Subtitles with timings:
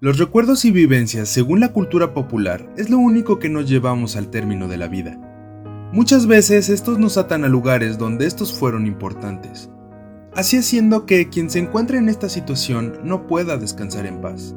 [0.00, 4.30] Los recuerdos y vivencias, según la cultura popular, es lo único que nos llevamos al
[4.30, 5.18] término de la vida.
[5.92, 9.70] Muchas veces estos nos atan a lugares donde estos fueron importantes,
[10.36, 14.54] así haciendo que quien se encuentre en esta situación no pueda descansar en paz.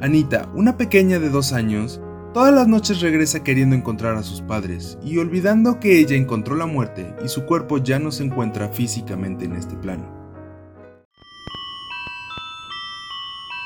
[0.00, 2.00] Anita, una pequeña de dos años,
[2.32, 6.66] todas las noches regresa queriendo encontrar a sus padres y olvidando que ella encontró la
[6.66, 10.19] muerte y su cuerpo ya no se encuentra físicamente en este plano.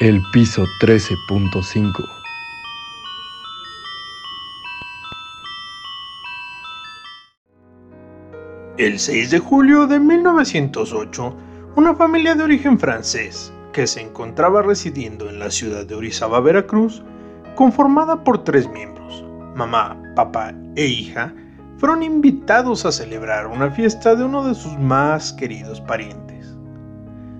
[0.04, 2.04] El piso 13.5
[8.76, 11.34] El 6 de julio de 1908,
[11.76, 17.02] una familia de origen francés, que se encontraba residiendo en la ciudad de Orizaba, Veracruz,
[17.54, 19.24] conformada por tres miembros,
[19.56, 21.32] mamá, papá e hija,
[21.78, 26.33] fueron invitados a celebrar una fiesta de uno de sus más queridos parientes.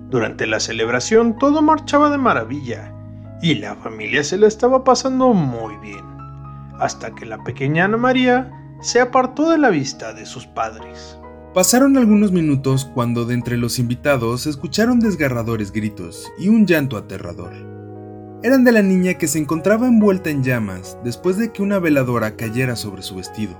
[0.09, 2.93] Durante la celebración todo marchaba de maravilla
[3.41, 6.05] y la familia se la estaba pasando muy bien,
[6.79, 11.17] hasta que la pequeña Ana María se apartó de la vista de sus padres.
[11.53, 16.97] Pasaron algunos minutos cuando de entre los invitados se escucharon desgarradores gritos y un llanto
[16.97, 17.53] aterrador.
[18.43, 22.35] Eran de la niña que se encontraba envuelta en llamas después de que una veladora
[22.35, 23.55] cayera sobre su vestido.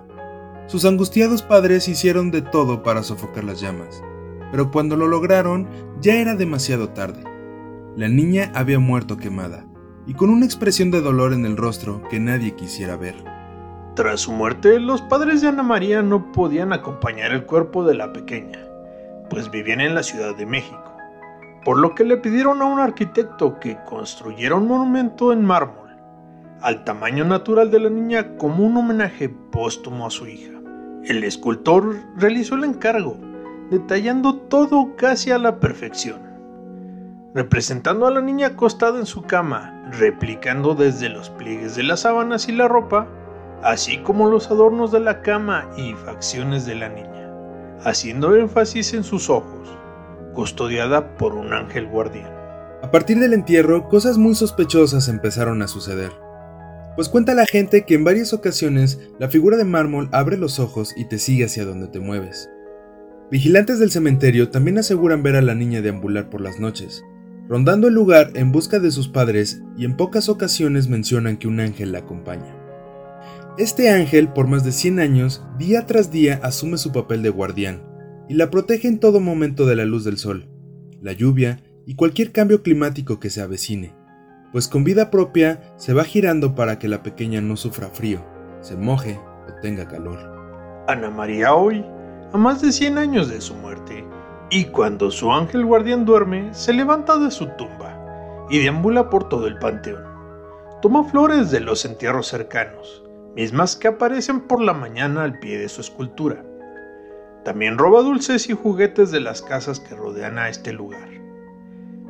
[0.67, 4.03] Sus angustiados padres hicieron de todo para sofocar las llamas,
[4.51, 5.67] pero cuando lo lograron
[6.01, 7.23] ya era demasiado tarde.
[7.95, 9.65] La niña había muerto quemada,
[10.07, 13.15] y con una expresión de dolor en el rostro que nadie quisiera ver.
[13.95, 18.11] Tras su muerte, los padres de Ana María no podían acompañar el cuerpo de la
[18.11, 18.59] pequeña,
[19.29, 20.93] pues vivían en la Ciudad de México,
[21.63, 25.89] por lo que le pidieron a un arquitecto que construyera un monumento en mármol,
[26.61, 30.51] al tamaño natural de la niña como un homenaje póstumo a su hija.
[31.05, 33.17] El escultor realizó el encargo,
[33.71, 36.21] detallando todo casi a la perfección,
[37.33, 42.47] representando a la niña acostada en su cama, replicando desde los pliegues de las sábanas
[42.47, 43.07] y la ropa,
[43.63, 47.31] así como los adornos de la cama y facciones de la niña,
[47.83, 49.77] haciendo énfasis en sus ojos,
[50.33, 52.31] custodiada por un ángel guardián.
[52.83, 56.11] A partir del entierro, cosas muy sospechosas empezaron a suceder.
[56.95, 60.93] Pues cuenta la gente que en varias ocasiones la figura de mármol abre los ojos
[60.95, 62.49] y te sigue hacia donde te mueves.
[63.31, 67.03] Vigilantes del cementerio también aseguran ver a la niña deambular por las noches,
[67.49, 71.59] rondando el lugar en busca de sus padres y en pocas ocasiones mencionan que un
[71.59, 72.55] ángel la acompaña.
[73.57, 77.81] Este ángel, por más de 100 años, día tras día asume su papel de guardián
[78.29, 80.47] y la protege en todo momento de la luz del sol,
[81.01, 83.95] la lluvia y cualquier cambio climático que se avecine,
[84.51, 88.23] pues con vida propia se va girando para que la pequeña no sufra frío,
[88.61, 90.19] se moje o tenga calor.
[90.87, 91.83] Ana María hoy,
[92.35, 94.05] a más de 100 años de su muerte,
[94.49, 99.47] y cuando su ángel guardián duerme, se levanta de su tumba y deambula por todo
[99.47, 100.03] el panteón.
[100.81, 103.05] Toma flores de los entierros cercanos,
[103.37, 106.43] mismas que aparecen por la mañana al pie de su escultura.
[107.45, 111.07] También roba dulces y juguetes de las casas que rodean a este lugar.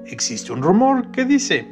[0.07, 1.67] Existe un rumor que dice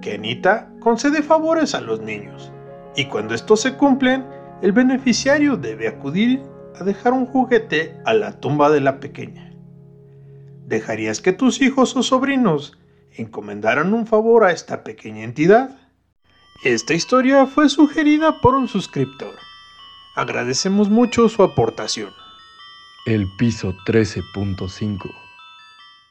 [0.00, 2.52] que Anita concede favores a los niños
[2.94, 4.24] y cuando estos se cumplen,
[4.62, 6.40] el beneficiario debe acudir
[6.78, 9.52] a dejar un juguete a la tumba de la pequeña.
[10.66, 12.78] ¿Dejarías que tus hijos o sobrinos
[13.12, 15.78] encomendaran un favor a esta pequeña entidad?
[16.64, 19.34] Esta historia fue sugerida por un suscriptor.
[20.14, 22.10] Agradecemos mucho su aportación.
[23.06, 25.29] El piso 13.5